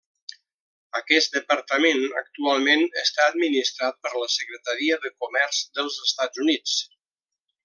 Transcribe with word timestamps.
Aquest 0.99 1.35
departament 1.35 2.01
actualment 2.21 2.83
està 3.03 3.27
administrat 3.35 4.01
per 4.07 4.13
la 4.23 4.31
Secretaria 4.37 4.99
de 5.05 5.13
Comerç 5.23 5.63
dels 5.81 6.01
Estats 6.11 6.47
Units. 6.47 6.79